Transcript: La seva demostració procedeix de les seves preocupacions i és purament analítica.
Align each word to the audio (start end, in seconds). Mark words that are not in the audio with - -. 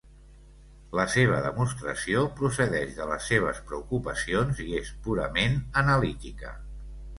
La 0.99 1.03
seva 1.15 1.41
demostració 1.47 2.23
procedeix 2.39 2.97
de 3.01 3.07
les 3.13 3.29
seves 3.33 3.61
preocupacions 3.69 4.65
i 4.67 4.69
és 4.81 4.93
purament 5.07 5.63
analítica. 5.85 6.59